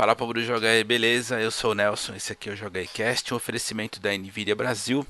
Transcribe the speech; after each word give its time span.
Fala 0.00 0.16
povo 0.16 0.32
do 0.32 0.42
Joga 0.42 0.66
aí, 0.66 0.82
beleza? 0.82 1.38
Eu 1.38 1.50
sou 1.50 1.72
o 1.72 1.74
Nelson, 1.74 2.14
esse 2.14 2.32
aqui 2.32 2.48
é 2.48 2.52
o 2.54 2.56
Joga 2.56 2.82
Cast, 2.86 3.34
um 3.34 3.36
oferecimento 3.36 4.00
da 4.00 4.10
Nvidia 4.16 4.56
Brasil. 4.56 5.06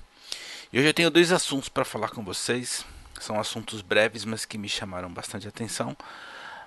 E 0.73 0.81
hoje 0.81 0.89
eu 0.89 0.93
tenho 0.93 1.13
dois 1.13 1.31
assuntos 1.31 1.69
para 1.69 1.85
falar 1.85 2.09
com 2.09 2.25
vocês. 2.25 2.85
São 3.21 3.39
assuntos 3.39 3.83
breves, 3.83 4.25
mas 4.25 4.45
que 4.45 4.59
me 4.59 4.69
chamaram 4.69 5.09
bastante 5.09 5.47
atenção. 5.47 5.97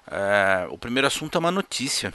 É, 0.09 0.65
o 0.69 0.77
primeiro 0.77 1.05
assunto 1.05 1.37
é 1.37 1.39
uma 1.39 1.51
notícia. 1.51 2.13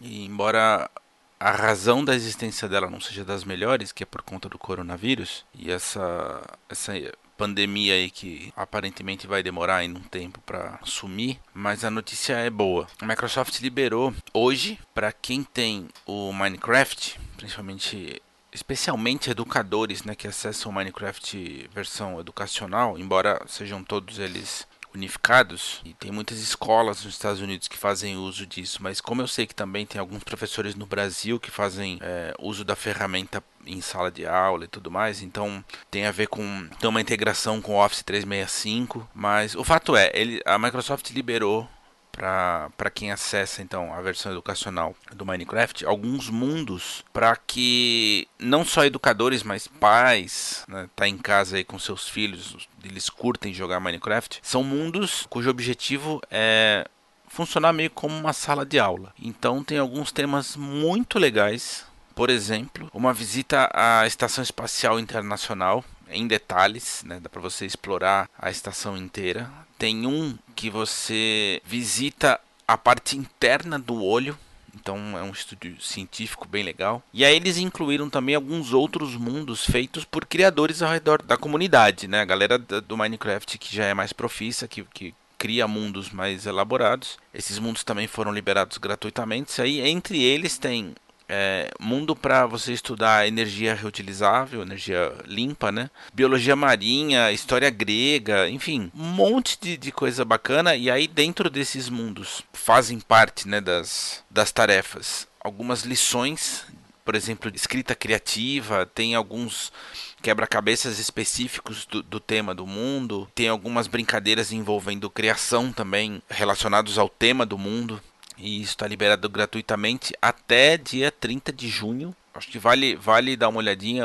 E 0.00 0.24
embora 0.24 0.90
a 1.38 1.50
razão 1.50 2.02
da 2.02 2.14
existência 2.14 2.66
dela 2.66 2.88
não 2.88 2.98
seja 2.98 3.22
das 3.22 3.44
melhores, 3.44 3.92
que 3.92 4.02
é 4.02 4.06
por 4.06 4.22
conta 4.22 4.48
do 4.48 4.58
coronavírus, 4.58 5.44
e 5.52 5.70
essa, 5.70 6.42
essa 6.70 6.94
pandemia 7.36 7.94
aí 7.94 8.10
que 8.10 8.52
aparentemente 8.56 9.26
vai 9.26 9.42
demorar 9.42 9.76
ainda 9.76 9.98
um 9.98 10.02
tempo 10.02 10.40
para 10.40 10.78
sumir, 10.84 11.38
mas 11.52 11.84
a 11.84 11.90
notícia 11.90 12.34
é 12.34 12.50
boa. 12.50 12.86
A 13.00 13.06
Microsoft 13.06 13.60
liberou 13.60 14.14
hoje 14.32 14.78
para 14.94 15.12
quem 15.12 15.42
tem 15.42 15.88
o 16.06 16.32
Minecraft, 16.32 17.18
principalmente 17.36 18.22
especialmente 18.52 19.30
educadores, 19.30 20.02
né, 20.02 20.14
que 20.14 20.26
acessam 20.26 20.72
o 20.72 20.74
Minecraft 20.74 21.68
versão 21.74 22.18
educacional, 22.18 22.98
embora 22.98 23.42
sejam 23.46 23.84
todos 23.84 24.18
eles 24.18 24.66
unificados 24.96 25.80
e 25.84 25.94
tem 25.94 26.10
muitas 26.10 26.38
escolas 26.38 27.04
nos 27.04 27.14
Estados 27.14 27.40
Unidos 27.40 27.68
que 27.68 27.76
fazem 27.76 28.16
uso 28.16 28.46
disso, 28.46 28.78
mas 28.82 29.00
como 29.00 29.22
eu 29.22 29.28
sei 29.28 29.46
que 29.46 29.54
também 29.54 29.86
tem 29.86 30.00
alguns 30.00 30.24
professores 30.24 30.74
no 30.74 30.86
Brasil 30.86 31.38
que 31.38 31.50
fazem 31.50 31.98
é, 32.02 32.34
uso 32.40 32.64
da 32.64 32.74
ferramenta 32.74 33.42
em 33.64 33.80
sala 33.80 34.10
de 34.10 34.26
aula 34.26 34.64
e 34.64 34.68
tudo 34.68 34.90
mais, 34.90 35.22
então 35.22 35.64
tem 35.90 36.06
a 36.06 36.12
ver 36.12 36.28
com 36.28 36.68
tem 36.80 36.88
uma 36.88 37.00
integração 37.00 37.60
com 37.60 37.74
o 37.74 37.84
Office 37.84 38.02
365, 38.02 39.08
mas 39.14 39.54
o 39.54 39.64
fato 39.64 39.96
é, 39.96 40.10
ele, 40.14 40.40
a 40.44 40.58
Microsoft 40.58 41.10
liberou 41.10 41.68
para 42.16 42.90
quem 42.90 43.12
acessa 43.12 43.62
então 43.62 43.92
a 43.92 44.00
versão 44.00 44.32
educacional 44.32 44.94
do 45.14 45.24
Minecraft 45.24 45.84
alguns 45.84 46.28
mundos 46.30 47.04
para 47.12 47.36
que 47.36 48.26
não 48.38 48.64
só 48.64 48.84
educadores 48.84 49.42
mas 49.42 49.68
pais 49.68 50.64
né, 50.66 50.88
tá 50.96 51.06
em 51.06 51.18
casa 51.18 51.56
aí 51.56 51.64
com 51.64 51.78
seus 51.78 52.08
filhos 52.08 52.68
eles 52.82 53.10
curtem 53.10 53.52
jogar 53.52 53.78
Minecraft 53.78 54.40
são 54.42 54.64
mundos 54.64 55.26
cujo 55.28 55.50
objetivo 55.50 56.20
é 56.30 56.86
funcionar 57.28 57.72
meio 57.72 57.90
como 57.90 58.16
uma 58.16 58.32
sala 58.32 58.64
de 58.64 58.78
aula 58.78 59.12
então 59.20 59.62
tem 59.62 59.78
alguns 59.78 60.10
temas 60.10 60.56
muito 60.56 61.18
legais 61.18 61.84
por 62.14 62.30
exemplo 62.30 62.90
uma 62.94 63.12
visita 63.12 63.68
à 63.74 64.06
estação 64.06 64.42
espacial 64.42 64.98
internacional 64.98 65.84
em 66.08 66.26
detalhes, 66.26 67.02
né? 67.04 67.20
Dá 67.20 67.28
para 67.28 67.40
você 67.40 67.66
explorar 67.66 68.28
a 68.38 68.50
estação 68.50 68.96
inteira. 68.96 69.50
Tem 69.78 70.06
um 70.06 70.36
que 70.54 70.70
você 70.70 71.60
visita 71.64 72.40
a 72.66 72.76
parte 72.76 73.16
interna 73.16 73.78
do 73.78 74.02
olho. 74.02 74.36
Então 74.74 75.18
é 75.18 75.22
um 75.22 75.30
estudo 75.30 75.80
científico 75.80 76.46
bem 76.46 76.62
legal. 76.62 77.02
E 77.12 77.24
aí 77.24 77.34
eles 77.34 77.56
incluíram 77.56 78.10
também 78.10 78.34
alguns 78.34 78.72
outros 78.72 79.16
mundos 79.16 79.64
feitos 79.64 80.04
por 80.04 80.26
criadores 80.26 80.82
ao 80.82 80.90
redor 80.90 81.22
da 81.22 81.36
comunidade, 81.36 82.06
né? 82.06 82.20
A 82.20 82.24
galera 82.24 82.58
do 82.58 82.96
Minecraft 82.96 83.58
que 83.58 83.74
já 83.74 83.84
é 83.84 83.94
mais 83.94 84.12
profissa, 84.12 84.68
que, 84.68 84.84
que 84.94 85.14
cria 85.38 85.66
mundos 85.66 86.10
mais 86.10 86.46
elaborados. 86.46 87.18
Esses 87.32 87.58
mundos 87.58 87.84
também 87.84 88.06
foram 88.06 88.32
liberados 88.32 88.78
gratuitamente. 88.78 89.60
Aí 89.60 89.80
entre 89.80 90.22
eles 90.22 90.58
tem 90.58 90.94
é, 91.28 91.70
mundo 91.80 92.14
para 92.14 92.46
você 92.46 92.72
estudar 92.72 93.26
energia 93.26 93.74
reutilizável, 93.74 94.62
energia 94.62 95.12
limpa, 95.26 95.72
né? 95.72 95.90
Biologia 96.12 96.56
marinha, 96.56 97.32
história 97.32 97.70
grega, 97.70 98.48
enfim, 98.48 98.90
um 98.94 99.04
monte 99.04 99.58
de, 99.60 99.76
de 99.76 99.92
coisa 99.92 100.24
bacana. 100.24 100.76
E 100.76 100.90
aí 100.90 101.06
dentro 101.06 101.50
desses 101.50 101.88
mundos 101.88 102.42
fazem 102.52 103.00
parte, 103.00 103.48
né, 103.48 103.60
das, 103.60 104.24
das 104.30 104.52
tarefas 104.52 105.26
algumas 105.46 105.82
lições, 105.82 106.66
por 107.04 107.14
exemplo, 107.14 107.50
escrita 107.54 107.94
criativa, 107.94 108.84
tem 108.84 109.14
alguns 109.14 109.72
quebra-cabeças 110.20 110.98
específicos 110.98 111.86
do, 111.86 112.02
do, 112.02 112.18
tema 112.18 112.52
do 112.52 112.66
mundo, 112.66 113.28
tem 113.32 113.48
algumas 113.48 113.86
brincadeiras 113.86 114.50
envolvendo 114.50 115.08
criação 115.08 115.72
também 115.72 116.20
relacionados 116.28 116.98
ao 116.98 117.08
tema 117.08 117.46
do 117.46 117.56
mundo. 117.56 118.02
E 118.38 118.60
isso 118.60 118.70
está 118.70 118.86
liberado 118.86 119.28
gratuitamente 119.28 120.14
até 120.20 120.76
dia 120.76 121.10
30 121.10 121.52
de 121.52 121.68
junho. 121.68 122.14
Acho 122.34 122.48
que 122.48 122.58
vale, 122.58 122.94
vale 122.96 123.36
dar 123.36 123.48
uma 123.48 123.58
olhadinha. 123.58 124.04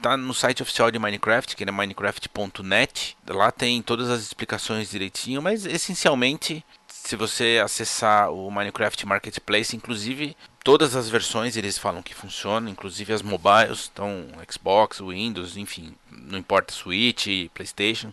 Tá 0.00 0.16
no 0.16 0.32
site 0.32 0.62
oficial 0.62 0.90
de 0.90 0.98
Minecraft, 0.98 1.54
que 1.54 1.62
é 1.62 1.70
minecraft.net. 1.70 3.16
Lá 3.28 3.50
tem 3.50 3.82
todas 3.82 4.08
as 4.08 4.22
explicações 4.22 4.90
direitinho, 4.90 5.42
mas 5.42 5.66
essencialmente, 5.66 6.64
se 6.88 7.16
você 7.16 7.60
acessar 7.62 8.32
o 8.32 8.50
Minecraft 8.50 9.06
Marketplace, 9.06 9.76
inclusive 9.76 10.34
todas 10.64 10.96
as 10.96 11.08
versões 11.08 11.56
eles 11.56 11.78
falam 11.78 12.02
que 12.02 12.14
funcionam, 12.14 12.68
inclusive 12.68 13.12
as 13.12 13.22
mobiles, 13.22 13.88
então 13.92 14.26
Xbox, 14.50 14.98
Windows, 14.98 15.56
enfim, 15.56 15.94
não 16.10 16.38
importa 16.38 16.72
Switch, 16.72 17.48
PlayStation, 17.54 18.12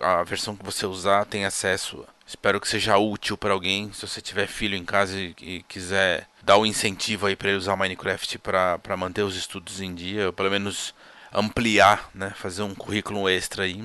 a 0.00 0.22
versão 0.22 0.54
que 0.54 0.64
você 0.64 0.86
usar 0.86 1.24
tem 1.24 1.44
acesso 1.44 2.06
Espero 2.26 2.60
que 2.60 2.68
seja 2.68 2.98
útil 2.98 3.36
para 3.36 3.52
alguém. 3.52 3.92
Se 3.92 4.06
você 4.06 4.20
tiver 4.20 4.48
filho 4.48 4.76
em 4.76 4.84
casa 4.84 5.16
e, 5.16 5.64
quiser 5.68 6.28
dar 6.42 6.56
o 6.56 6.62
um 6.62 6.66
incentivo 6.66 7.26
aí 7.26 7.36
para 7.36 7.50
ele 7.50 7.58
usar 7.58 7.76
Minecraft 7.76 8.38
para 8.38 8.96
manter 8.96 9.22
os 9.22 9.36
estudos 9.36 9.80
em 9.80 9.94
dia, 9.94 10.26
ou 10.26 10.32
pelo 10.32 10.50
menos 10.50 10.92
ampliar, 11.32 12.10
né, 12.12 12.30
fazer 12.36 12.62
um 12.62 12.74
currículo 12.74 13.28
extra 13.28 13.64
aí. 13.64 13.84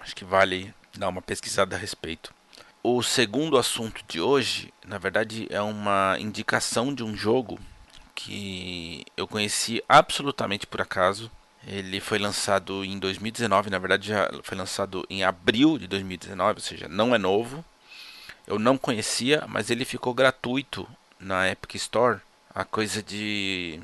Acho 0.00 0.14
que 0.14 0.24
vale 0.24 0.74
dar 0.96 1.08
uma 1.08 1.22
pesquisada 1.22 1.76
a 1.76 1.78
respeito. 1.78 2.32
O 2.82 3.02
segundo 3.02 3.56
assunto 3.56 4.04
de 4.06 4.20
hoje, 4.20 4.72
na 4.86 4.98
verdade, 4.98 5.46
é 5.50 5.60
uma 5.60 6.16
indicação 6.20 6.94
de 6.94 7.02
um 7.02 7.16
jogo 7.16 7.58
que 8.14 9.04
eu 9.16 9.26
conheci 9.26 9.82
absolutamente 9.88 10.66
por 10.66 10.80
acaso. 10.80 11.30
Ele 11.66 12.00
foi 12.00 12.18
lançado 12.18 12.84
em 12.84 12.98
2019, 12.98 13.70
na 13.70 13.78
verdade 13.78 14.08
já 14.08 14.30
foi 14.42 14.56
lançado 14.56 15.04
em 15.10 15.24
abril 15.24 15.78
de 15.78 15.86
2019, 15.86 16.54
ou 16.54 16.60
seja, 16.60 16.88
não 16.88 17.14
é 17.14 17.18
novo. 17.18 17.64
Eu 18.48 18.58
não 18.58 18.78
conhecia, 18.78 19.44
mas 19.46 19.68
ele 19.68 19.84
ficou 19.84 20.14
gratuito 20.14 20.88
na 21.20 21.50
Epic 21.50 21.74
Store 21.74 22.18
a 22.54 22.64
coisa 22.64 23.02
de 23.02 23.78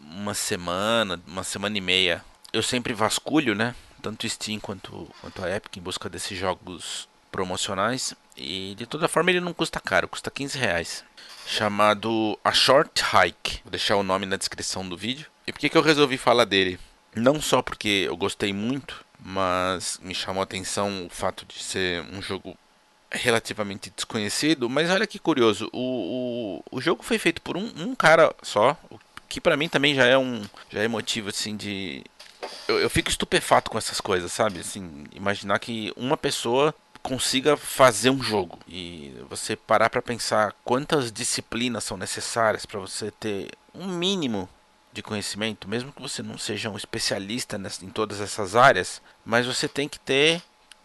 uma 0.00 0.34
semana, 0.34 1.22
uma 1.24 1.44
semana 1.44 1.78
e 1.78 1.80
meia. 1.80 2.24
Eu 2.52 2.60
sempre 2.60 2.92
vasculho, 2.92 3.54
né? 3.54 3.76
Tanto 4.02 4.28
Steam 4.28 4.58
quanto, 4.58 5.08
quanto 5.20 5.44
a 5.44 5.54
Epic 5.54 5.76
em 5.76 5.80
busca 5.80 6.08
desses 6.08 6.36
jogos 6.36 7.08
promocionais. 7.30 8.14
E 8.36 8.74
de 8.76 8.84
toda 8.84 9.06
forma 9.06 9.30
ele 9.30 9.40
não 9.40 9.54
custa 9.54 9.78
caro, 9.78 10.08
custa 10.08 10.28
15 10.28 10.58
reais. 10.58 11.04
Chamado 11.46 12.36
A 12.42 12.50
Short 12.50 13.00
Hike. 13.00 13.60
Vou 13.62 13.70
deixar 13.70 13.94
o 13.94 14.02
nome 14.02 14.26
na 14.26 14.36
descrição 14.36 14.88
do 14.88 14.96
vídeo. 14.96 15.30
E 15.46 15.52
por 15.52 15.60
que, 15.60 15.68
que 15.68 15.78
eu 15.78 15.82
resolvi 15.82 16.18
falar 16.18 16.46
dele? 16.46 16.80
Não 17.14 17.40
só 17.40 17.62
porque 17.62 18.06
eu 18.08 18.16
gostei 18.16 18.52
muito, 18.52 19.04
mas 19.20 20.00
me 20.02 20.16
chamou 20.16 20.40
a 20.40 20.44
atenção 20.44 21.06
o 21.06 21.08
fato 21.08 21.46
de 21.46 21.62
ser 21.62 22.02
um 22.12 22.20
jogo 22.20 22.58
relativamente 23.10 23.90
desconhecido, 23.94 24.68
mas 24.68 24.90
olha 24.90 25.06
que 25.06 25.18
curioso, 25.18 25.68
o, 25.72 26.62
o, 26.70 26.76
o 26.76 26.80
jogo 26.80 27.02
foi 27.02 27.18
feito 27.18 27.40
por 27.40 27.56
um, 27.56 27.72
um 27.76 27.94
cara 27.94 28.34
só, 28.42 28.76
que 29.28 29.40
para 29.40 29.56
mim 29.56 29.68
também 29.68 29.94
já 29.94 30.04
é 30.04 30.16
um 30.16 30.42
já 30.70 30.82
é 30.82 30.88
motivo 30.88 31.30
assim 31.30 31.56
de 31.56 32.04
eu, 32.66 32.78
eu 32.78 32.90
fico 32.90 33.10
estupefato 33.10 33.70
com 33.70 33.78
essas 33.78 34.00
coisas, 34.00 34.32
sabe? 34.32 34.60
Assim, 34.60 35.04
imaginar 35.14 35.58
que 35.58 35.92
uma 35.96 36.16
pessoa 36.16 36.74
consiga 37.02 37.56
fazer 37.56 38.10
um 38.10 38.22
jogo 38.22 38.58
e 38.68 39.14
você 39.30 39.56
parar 39.56 39.88
para 39.88 40.02
pensar 40.02 40.54
quantas 40.64 41.10
disciplinas 41.10 41.84
são 41.84 41.96
necessárias 41.96 42.66
para 42.66 42.78
você 42.78 43.10
ter 43.10 43.50
um 43.74 43.86
mínimo 43.86 44.48
de 44.92 45.02
conhecimento, 45.02 45.68
mesmo 45.68 45.92
que 45.92 46.02
você 46.02 46.22
não 46.22 46.36
seja 46.36 46.70
um 46.70 46.76
especialista 46.76 47.56
nessa, 47.56 47.84
em 47.84 47.90
todas 47.90 48.20
essas 48.20 48.56
áreas, 48.56 49.00
mas 49.24 49.46
você 49.46 49.68
tem 49.68 49.88
que 49.88 49.98
ter 49.98 50.42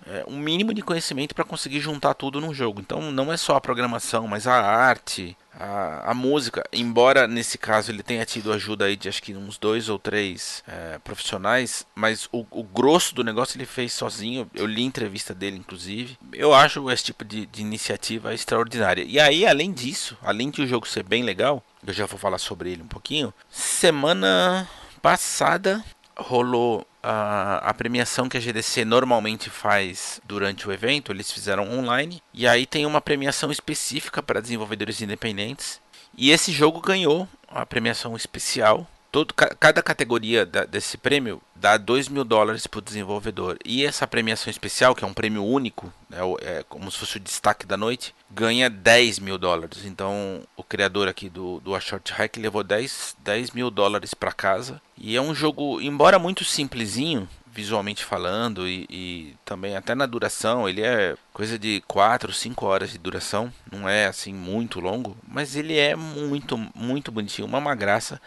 é, 0.07 0.23
um 0.27 0.37
mínimo 0.37 0.73
de 0.73 0.81
conhecimento 0.81 1.33
para 1.35 1.43
conseguir 1.43 1.79
juntar 1.79 2.13
tudo 2.13 2.41
num 2.41 2.53
jogo. 2.53 2.81
Então 2.81 3.11
não 3.11 3.31
é 3.31 3.37
só 3.37 3.55
a 3.55 3.61
programação, 3.61 4.27
mas 4.27 4.47
a 4.47 4.55
arte, 4.55 5.37
a, 5.59 6.11
a, 6.11 6.13
música. 6.13 6.63
Embora 6.71 7.27
nesse 7.27 7.57
caso 7.57 7.91
ele 7.91 8.03
tenha 8.03 8.25
tido 8.25 8.51
ajuda 8.51 8.85
aí 8.85 8.95
de 8.95 9.07
acho 9.07 9.21
que 9.21 9.35
uns 9.35 9.57
dois 9.57 9.89
ou 9.89 9.99
três 9.99 10.63
é, 10.67 10.99
profissionais, 10.99 11.85
mas 11.95 12.27
o, 12.31 12.45
o, 12.51 12.63
grosso 12.63 13.15
do 13.15 13.23
negócio 13.23 13.57
ele 13.57 13.65
fez 13.65 13.93
sozinho. 13.93 14.49
Eu 14.53 14.65
li 14.65 14.83
entrevista 14.83 15.33
dele, 15.33 15.57
inclusive. 15.57 16.17
Eu 16.33 16.53
acho 16.53 16.89
esse 16.91 17.05
tipo 17.05 17.23
de, 17.23 17.45
de 17.45 17.61
iniciativa 17.61 18.33
extraordinária. 18.33 19.03
E 19.03 19.19
aí, 19.19 19.45
além 19.45 19.71
disso, 19.71 20.17
além 20.21 20.49
de 20.49 20.61
o 20.61 20.67
jogo 20.67 20.87
ser 20.87 21.03
bem 21.03 21.23
legal, 21.23 21.63
eu 21.85 21.93
já 21.93 22.05
vou 22.05 22.19
falar 22.19 22.37
sobre 22.37 22.71
ele 22.71 22.83
um 22.83 22.87
pouquinho. 22.87 23.33
Semana 23.49 24.67
passada 25.01 25.83
rolou 26.17 26.87
a, 27.03 27.57
a, 27.57 27.73
premiação 27.73 28.29
que 28.29 28.37
a 28.37 28.39
GDC 28.39 28.85
normalmente 28.85 29.49
faz 29.49 30.21
durante 30.25 30.67
o 30.67 30.71
evento, 30.71 31.11
eles 31.11 31.29
fizeram 31.29 31.69
online. 31.77 32.21
E 32.33 32.47
aí 32.47 32.65
tem 32.65 32.85
uma 32.85 33.01
premiação 33.01 33.51
específica 33.51 34.23
para 34.23 34.41
desenvolvedores 34.41 35.01
independentes. 35.01 35.81
E 36.17 36.31
esse 36.31 36.51
jogo 36.51 36.79
ganhou 36.79 37.27
a 37.49 37.65
premiação 37.65 38.15
especial 38.15 38.87
todo, 39.13 39.31
cada 39.35 39.83
categoria 39.83 40.43
da, 40.43 40.65
desse 40.65 40.97
prêmio 40.97 41.39
dá 41.55 41.77
2 41.77 42.09
mil 42.09 42.23
dólares 42.23 42.65
para 42.65 42.79
o 42.79 42.81
desenvolvedor. 42.81 43.57
E 43.63 43.85
essa 43.85 44.07
premiação 44.07 44.49
especial, 44.49 44.95
que 44.95 45.03
é 45.03 45.07
um 45.07 45.13
prêmio 45.13 45.45
único, 45.45 45.93
é, 46.11 46.57
é, 46.57 46.63
como 46.67 46.91
se 46.91 46.97
fosse 46.97 47.17
o 47.17 47.19
destaque 47.19 47.67
da 47.67 47.77
noite, 47.77 48.13
ganha 48.29 48.71
10 48.71 49.19
mil 49.19 49.37
dólares. 49.37 49.85
Então 49.85 50.41
o 50.57 50.63
criador 50.63 51.07
aqui 51.07 51.29
do, 51.29 51.59
do 51.59 51.75
A 51.75 51.79
Short 51.79 52.11
Hack 52.11 52.37
levou 52.37 52.63
10, 52.63 53.15
10 53.19 53.51
mil 53.51 53.69
dólares 53.69 54.15
para 54.15 54.31
casa. 54.31 54.81
E 54.97 55.15
é 55.15 55.21
um 55.21 55.35
jogo, 55.35 55.79
embora 55.79 56.17
muito 56.17 56.43
simplesinho, 56.43 57.29
visualmente 57.51 58.03
falando 58.03 58.67
e, 58.67 58.87
e, 58.89 59.35
também 59.45 59.75
até 59.75 59.93
na 59.93 60.07
duração, 60.07 60.67
ele 60.67 60.81
é 60.81 61.15
coisa 61.31 61.59
de 61.59 61.83
4, 61.87 62.33
5 62.33 62.65
horas 62.65 62.91
de 62.91 62.97
duração, 62.97 63.53
não 63.71 63.87
é 63.87 64.07
assim 64.07 64.33
muito 64.33 64.79
longo, 64.79 65.15
mas 65.27 65.55
ele 65.55 65.77
é 65.77 65.95
muito, 65.95 66.57
muito 66.73 67.11
bonitinho, 67.11 67.47
uma, 67.47 67.59
uma 67.59 67.75
graça. 67.75 68.19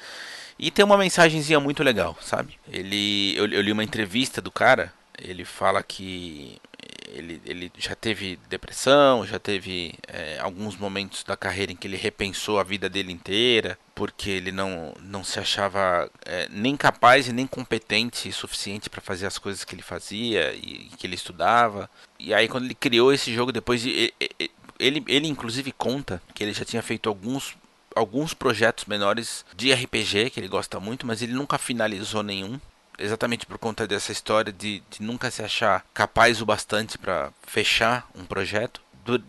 E 0.59 0.71
tem 0.71 0.85
uma 0.85 0.97
mensagenzinha 0.97 1.61
muito 1.61 1.83
legal, 1.83 2.17
sabe? 2.21 2.59
Ele, 2.71 3.35
eu, 3.37 3.47
eu 3.47 3.61
li 3.61 3.73
uma 3.73 3.85
entrevista 3.85 4.41
do 4.41 4.51
cara, 4.51 4.93
ele 5.19 5.45
fala 5.45 5.83
que 5.83 6.61
ele, 7.09 7.41
ele 7.45 7.73
já 7.79 7.95
teve 7.95 8.39
depressão, 8.49 9.27
já 9.27 9.39
teve 9.39 9.95
é, 10.07 10.39
alguns 10.41 10.77
momentos 10.77 11.25
da 11.25 11.37
carreira 11.37 11.73
em 11.73 11.77
que 11.77 11.87
ele 11.87 11.97
repensou 11.97 12.59
a 12.59 12.63
vida 12.63 12.89
dele 12.89 13.13
inteira, 13.13 13.79
porque 13.95 14.31
ele 14.31 14.53
não, 14.53 14.95
não 15.01 15.25
se 15.25 15.39
achava 15.39 16.11
é, 16.25 16.49
nem 16.51 16.77
capaz 16.77 17.29
e 17.29 17.33
nem 17.33 17.47
competente 17.47 18.31
suficiente 18.33 18.91
para 18.91 19.01
fazer 19.01 19.27
as 19.27 19.39
coisas 19.39 19.65
que 19.65 19.75
ele 19.75 19.83
fazia 19.83 20.53
e, 20.55 20.91
que 20.97 21.07
ele 21.07 21.15
estudava. 21.15 21.91
E 22.19 22.35
aí 22.35 22.49
quando 22.49 22.65
ele 22.65 22.75
criou 22.75 23.13
esse 23.13 23.33
jogo 23.33 23.53
depois 23.53 23.81
de, 23.81 24.13
ele, 24.79 25.03
ele 25.07 25.29
inclusive 25.29 25.73
conta 25.73 26.21
que 26.35 26.43
ele 26.43 26.53
já 26.53 26.65
tinha 26.65 26.83
feito 26.83 27.09
alguns 27.09 27.57
alguns 27.97 28.35
projetos 28.35 28.85
menores 28.85 29.45
de 29.57 29.73
RPG 29.73 30.31
que 30.31 30.39
ele 30.39 30.49
gosta 30.49 30.79
muito, 30.79 31.07
mas 31.07 31.23
ele 31.23 31.33
nunca 31.33 31.59
finalizou 31.59 32.23
nenhum 32.23 32.61
exatamente 32.99 33.47
por 33.47 33.59
conta 33.59 33.87
dessa 33.87 34.13
história 34.13 34.53
de, 34.53 34.83
de 34.91 35.03
nunca 35.03 35.31
se 35.31 35.43
achar 35.43 35.85
capaz 35.93 36.41
o 36.41 36.47
bastante 36.47 36.97
para 36.97 37.31
fechar 37.43 38.09
um 38.15 38.25
projeto. 38.25 38.81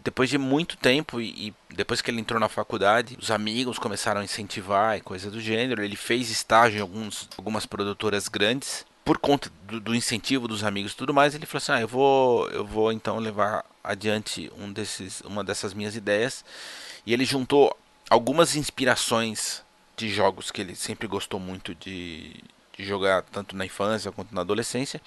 Depois 0.04 0.30
de 0.30 0.40
muito 0.40 0.76
tempo 0.76 1.22
e, 1.22 1.50
e, 1.50 1.54
depois 1.76 2.02
que 2.02 2.10
ele 2.10 2.20
entrou 2.20 2.40
na 2.40 2.50
faculdade, 2.50 3.18
os 3.22 3.30
amigos 3.30 3.78
começaram 3.78 4.22
a 4.22 4.24
incentivar 4.24 4.98
e 4.98 5.02
coisa 5.02 5.30
do 5.30 5.40
gênero. 5.40 5.84
Ele 5.84 5.96
fez 5.96 6.32
estágio 6.32 6.80
em 6.80 6.82
alguns, 6.82 7.30
algumas 7.38 7.66
produtoras 7.66 8.28
grandes 8.28 8.86
por 9.06 9.20
conta 9.20 9.52
do, 9.68 9.80
do, 9.80 9.96
incentivo 9.96 10.48
dos 10.48 10.64
amigos 10.64 10.94
e 10.94 10.96
tudo 10.96 11.14
mais. 11.14 11.36
Ele 11.36 11.46
falou 11.46 11.58
assim: 11.60 11.72
ah, 11.74 11.82
eu 11.82 11.88
vou, 11.88 12.50
eu 12.50 12.66
vou 12.66 12.92
então 12.92 13.20
levar 13.20 13.64
adiante 13.84 14.52
um 14.58 14.72
desses, 14.74 15.22
uma 15.22 15.44
dessas 15.44 15.76
minhas 15.76 15.96
ideias. 15.96 16.44
E 17.06 17.14
ele 17.14 17.24
juntou 17.24 17.78
algumas 18.10 18.56
inspirações 18.56 19.64
de 19.96 20.10
jogos 20.10 20.52
que 20.52 20.62
ele 20.62 20.76
sempre 20.76 21.08
gostou 21.08 21.40
muito 21.40 21.74
de, 21.76 22.36
de 22.78 22.86
jogar 22.86 23.24
tanto 23.24 23.56
na 23.56 23.66
infância 23.66 24.12
quanto 24.12 24.34
na 24.34 24.42
adolescência. 24.42 25.02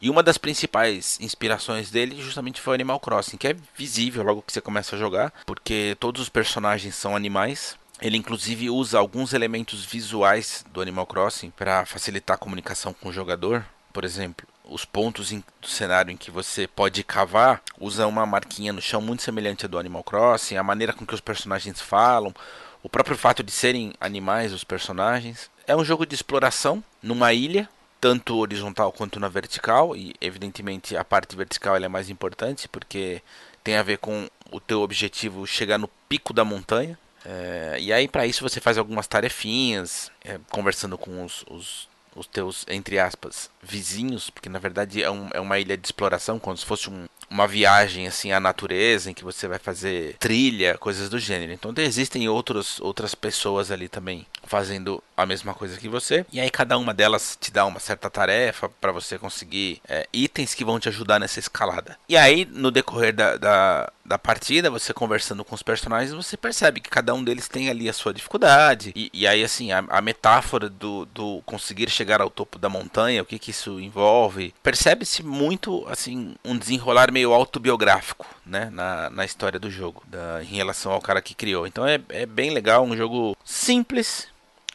E 0.00 0.08
uma 0.08 0.22
das 0.22 0.38
principais 0.38 1.18
inspirações 1.20 1.90
dele 1.90 2.20
justamente 2.22 2.60
foi 2.60 2.74
Animal 2.74 3.00
Crossing, 3.00 3.36
que 3.36 3.48
é 3.48 3.56
visível 3.76 4.22
logo 4.22 4.42
que 4.42 4.52
você 4.52 4.60
começa 4.60 4.96
a 4.96 4.98
jogar, 4.98 5.32
porque 5.44 5.96
todos 5.98 6.22
os 6.22 6.28
personagens 6.28 6.94
são 6.94 7.16
animais. 7.16 7.76
Ele 8.00 8.16
inclusive 8.16 8.70
usa 8.70 8.98
alguns 8.98 9.32
elementos 9.32 9.84
visuais 9.84 10.64
do 10.72 10.80
Animal 10.80 11.06
Crossing 11.06 11.50
para 11.50 11.84
facilitar 11.84 12.34
a 12.34 12.38
comunicação 12.38 12.92
com 12.92 13.08
o 13.08 13.12
jogador. 13.12 13.64
Por 13.92 14.04
exemplo, 14.04 14.46
os 14.72 14.84
pontos 14.84 15.30
do 15.30 15.68
cenário 15.68 16.10
em 16.10 16.16
que 16.16 16.30
você 16.30 16.66
pode 16.66 17.04
cavar 17.04 17.62
usa 17.78 18.06
uma 18.06 18.24
marquinha 18.24 18.72
no 18.72 18.80
chão 18.80 19.00
muito 19.00 19.22
semelhante 19.22 19.66
à 19.66 19.68
do 19.68 19.78
Animal 19.78 20.02
Crossing, 20.02 20.56
a 20.56 20.62
maneira 20.62 20.92
com 20.92 21.04
que 21.04 21.14
os 21.14 21.20
personagens 21.20 21.80
falam, 21.80 22.34
o 22.82 22.88
próprio 22.88 23.16
fato 23.16 23.42
de 23.42 23.52
serem 23.52 23.92
animais 24.00 24.52
os 24.52 24.64
personagens. 24.64 25.50
É 25.66 25.76
um 25.76 25.84
jogo 25.84 26.06
de 26.06 26.14
exploração 26.14 26.82
numa 27.02 27.32
ilha, 27.32 27.68
tanto 28.00 28.36
horizontal 28.36 28.90
quanto 28.92 29.20
na 29.20 29.28
vertical, 29.28 29.94
e 29.94 30.14
evidentemente 30.20 30.96
a 30.96 31.04
parte 31.04 31.36
vertical 31.36 31.76
é 31.76 31.88
mais 31.88 32.10
importante 32.10 32.66
porque 32.66 33.22
tem 33.62 33.76
a 33.76 33.82
ver 33.82 33.98
com 33.98 34.28
o 34.50 34.58
teu 34.58 34.80
objetivo 34.80 35.46
chegar 35.46 35.78
no 35.78 35.88
pico 36.08 36.32
da 36.32 36.44
montanha. 36.44 36.98
É, 37.24 37.76
e 37.78 37.92
aí 37.92 38.08
para 38.08 38.26
isso 38.26 38.42
você 38.42 38.60
faz 38.60 38.76
algumas 38.76 39.06
tarefinhas, 39.06 40.10
é, 40.24 40.40
conversando 40.50 40.98
com 40.98 41.24
os, 41.24 41.44
os 41.48 41.88
os 42.14 42.26
teus, 42.26 42.64
entre 42.68 42.98
aspas, 42.98 43.50
vizinhos, 43.62 44.30
porque 44.30 44.48
na 44.48 44.58
verdade 44.58 45.02
é, 45.02 45.10
um, 45.10 45.28
é 45.32 45.40
uma 45.40 45.58
ilha 45.58 45.76
de 45.76 45.86
exploração, 45.86 46.38
como 46.38 46.56
se 46.56 46.64
fosse 46.64 46.90
um, 46.90 47.06
uma 47.30 47.46
viagem 47.48 48.06
assim 48.06 48.32
à 48.32 48.38
natureza, 48.38 49.10
em 49.10 49.14
que 49.14 49.24
você 49.24 49.48
vai 49.48 49.58
fazer 49.58 50.16
trilha, 50.18 50.76
coisas 50.78 51.08
do 51.08 51.18
gênero. 51.18 51.52
Então 51.52 51.72
existem 51.78 52.28
outros, 52.28 52.80
outras 52.80 53.14
pessoas 53.14 53.70
ali 53.70 53.88
também 53.88 54.26
fazendo 54.52 55.02
a 55.16 55.24
mesma 55.24 55.54
coisa 55.54 55.78
que 55.78 55.88
você. 55.88 56.26
E 56.30 56.38
aí 56.38 56.50
cada 56.50 56.76
uma 56.76 56.92
delas 56.92 57.38
te 57.40 57.50
dá 57.50 57.64
uma 57.64 57.80
certa 57.80 58.10
tarefa 58.10 58.68
para 58.68 58.92
você 58.92 59.18
conseguir 59.18 59.80
é, 59.88 60.06
itens 60.12 60.52
que 60.52 60.62
vão 60.62 60.78
te 60.78 60.90
ajudar 60.90 61.18
nessa 61.18 61.38
escalada. 61.38 61.96
E 62.06 62.18
aí 62.18 62.44
no 62.44 62.70
decorrer 62.70 63.14
da, 63.14 63.38
da, 63.38 63.90
da, 64.04 64.18
partida, 64.18 64.68
você 64.70 64.92
conversando 64.92 65.42
com 65.42 65.54
os 65.54 65.62
personagens, 65.62 66.12
você 66.12 66.36
percebe 66.36 66.80
que 66.80 66.90
cada 66.90 67.14
um 67.14 67.24
deles 67.24 67.48
tem 67.48 67.70
ali 67.70 67.88
a 67.88 67.94
sua 67.94 68.12
dificuldade. 68.12 68.92
E, 68.94 69.10
e 69.14 69.26
aí 69.26 69.42
assim, 69.42 69.72
a, 69.72 69.82
a, 69.88 70.02
metáfora 70.02 70.68
do, 70.68 71.06
do 71.06 71.40
conseguir 71.46 71.88
chegar 71.88 72.20
ao 72.20 72.28
topo 72.28 72.58
da 72.58 72.68
montanha, 72.68 73.22
o 73.22 73.24
que, 73.26 73.38
que 73.38 73.52
isso 73.52 73.80
envolve, 73.80 74.52
percebe-se 74.62 75.22
muito 75.22 75.82
assim 75.88 76.34
um 76.44 76.58
desenrolar 76.58 77.10
meio 77.10 77.32
autobiográfico. 77.32 78.26
Né, 78.44 78.68
na, 78.72 79.08
na 79.08 79.24
história 79.24 79.58
do 79.58 79.70
jogo, 79.70 80.02
da, 80.08 80.42
em 80.42 80.56
relação 80.56 80.90
ao 80.90 81.00
cara 81.00 81.22
que 81.22 81.32
criou. 81.32 81.64
Então 81.64 81.86
é, 81.86 82.00
é 82.08 82.26
bem 82.26 82.50
legal, 82.50 82.82
um 82.84 82.96
jogo 82.96 83.36
simples, 83.44 84.26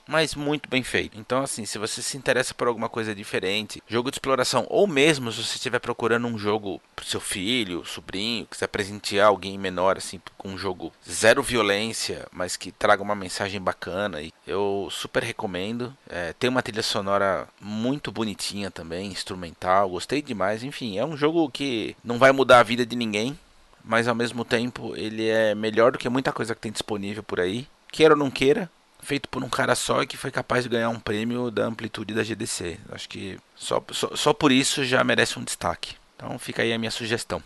mas 0.08 0.36
muito 0.36 0.70
bem 0.70 0.84
feito. 0.84 1.20
Então, 1.20 1.42
assim, 1.42 1.66
se 1.66 1.78
você 1.78 2.02
se 2.02 2.18
interessa 2.18 2.54
por 2.54 2.68
alguma 2.68 2.90
coisa 2.90 3.14
diferente, 3.14 3.82
jogo 3.88 4.10
de 4.10 4.16
exploração, 4.16 4.66
ou 4.70 4.88
mesmo 4.88 5.32
se 5.32 5.44
você 5.44 5.56
estiver 5.56 5.80
procurando 5.80 6.28
um 6.28 6.38
jogo 6.38 6.82
pro 6.96 7.06
seu 7.06 7.20
filho, 7.20 7.86
sobrinho, 7.86 8.48
quiser 8.48 8.68
presentear 8.68 9.28
alguém 9.28 9.58
menor, 9.58 9.98
assim, 9.98 10.22
com 10.38 10.50
um 10.50 10.58
jogo 10.58 10.92
zero 11.10 11.44
violência, 11.44 12.28
mas 12.32 12.56
que 12.56 12.72
traga 12.72 13.04
uma 13.04 13.16
mensagem 13.16 13.62
bacana, 13.62 14.20
eu 14.46 14.88
super 14.92 15.24
recomendo. 15.24 15.96
É, 16.10 16.34
tem 16.34 16.50
uma 16.50 16.62
trilha 16.62 16.84
sonora 16.84 17.48
muito 17.60 18.12
bonitinha 18.12 18.72
também, 18.72 19.12
instrumental, 19.12 19.90
gostei 19.90 20.22
demais. 20.22 20.64
Enfim, 20.64 20.98
é 20.98 21.06
um 21.06 21.18
jogo 21.18 21.50
que 21.50 21.96
não 22.04 22.18
vai 22.18 22.32
mudar 22.32 22.60
a 22.60 22.64
vida 22.64 22.86
de 22.86 22.96
ninguém, 22.96 23.38
mas 23.84 24.08
ao 24.08 24.16
mesmo 24.16 24.44
tempo 24.44 24.96
ele 24.96 25.28
é 25.28 25.56
melhor 25.56 25.92
do 25.92 25.98
que 25.98 26.10
muita 26.10 26.32
coisa 26.32 26.54
que 26.56 26.62
tem 26.62 26.72
disponível 26.72 27.24
por 27.24 27.40
aí. 27.40 27.68
Queira 27.92 28.14
ou 28.14 28.20
não 28.20 28.30
queira, 28.30 28.70
feito 29.08 29.30
por 29.30 29.42
um 29.42 29.48
cara 29.48 29.74
só 29.74 30.04
e 30.04 30.08
que 30.08 30.18
foi 30.18 30.30
capaz 30.30 30.66
de 30.66 30.70
ganhar 30.70 30.90
um 30.90 31.00
prêmio 31.00 31.50
da 31.50 31.64
amplitude 31.64 32.14
da 32.14 32.24
GDC. 32.24 32.78
Acho 32.92 33.08
que 33.08 33.40
só, 33.56 33.82
só, 33.92 34.14
só 34.14 34.34
por 34.34 34.52
isso 34.52 34.84
já 34.84 35.02
merece 35.02 35.40
um 35.40 35.46
destaque. 35.46 35.96
Então 36.18 36.38
fica 36.38 36.62
aí 36.62 36.74
a 36.74 36.78
minha 36.78 36.92
sugestão. 36.92 37.42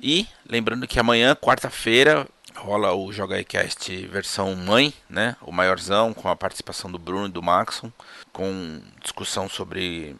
E 0.00 0.28
lembrando 0.48 0.86
que 0.86 1.00
amanhã, 1.00 1.34
quarta-feira, 1.34 2.28
rola 2.54 2.94
o 2.94 3.12
Joga 3.12 3.42
Cast 3.42 4.06
versão 4.06 4.54
mãe, 4.54 4.94
né? 5.08 5.36
O 5.40 5.50
maiorzão, 5.50 6.14
com 6.14 6.28
a 6.28 6.36
participação 6.36 6.90
do 6.92 6.98
Bruno 6.98 7.26
e 7.26 7.32
do 7.32 7.42
Maxon, 7.42 7.90
com 8.32 8.80
discussão 9.02 9.48
sobre 9.48 10.14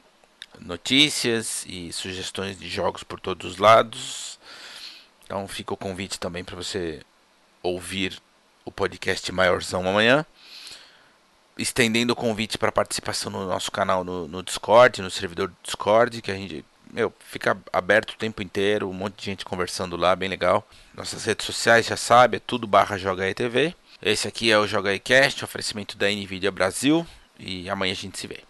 notícias 0.58 1.64
e 1.68 1.92
sugestões 1.92 2.58
de 2.58 2.68
jogos 2.68 3.04
por 3.04 3.20
todos 3.20 3.52
os 3.52 3.58
lados. 3.58 4.40
Então 5.24 5.46
fica 5.46 5.72
o 5.72 5.76
convite 5.76 6.18
também 6.18 6.42
para 6.42 6.56
você 6.56 7.00
ouvir 7.62 8.20
o 8.64 8.72
podcast 8.72 9.30
maiorzão 9.30 9.88
amanhã 9.88 10.26
estendendo 11.58 12.12
o 12.12 12.16
convite 12.16 12.58
para 12.58 12.72
participação 12.72 13.30
no 13.30 13.46
nosso 13.46 13.70
canal 13.70 14.04
no, 14.04 14.26
no, 14.26 14.42
Discord, 14.42 15.02
no 15.02 15.10
servidor 15.10 15.48
do 15.48 15.56
Discord, 15.62 16.22
que 16.22 16.30
a 16.30 16.34
gente 16.34 16.64
meu, 16.92 17.12
fica 17.20 17.56
aberto 17.72 18.12
o 18.12 18.16
tempo 18.16 18.42
inteiro, 18.42 18.88
um 18.88 18.92
monte 18.92 19.16
de 19.16 19.24
gente 19.26 19.44
conversando 19.44 19.96
lá, 19.96 20.14
bem 20.16 20.28
legal. 20.28 20.66
Nossas 20.94 21.24
redes 21.24 21.46
sociais 21.46 21.86
já 21.86 21.96
sabe, 21.96 22.38
é 22.38 22.40
tudo 22.40 22.66
barra 22.66 22.98
Joga 22.98 23.32
TV. 23.32 23.74
Esse 24.02 24.26
aqui 24.26 24.50
é 24.50 24.58
o 24.58 24.66
Joga 24.66 24.90
oferecimento 25.44 25.96
da 25.96 26.10
Nvidia 26.10 26.50
Brasil, 26.50 27.06
e 27.38 27.68
amanhã 27.70 27.92
a 27.92 27.96
gente 27.96 28.18
se 28.18 28.26
vê. 28.26 28.49